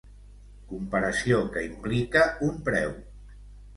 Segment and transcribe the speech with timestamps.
[0.69, 2.99] Comparació que implica un preu.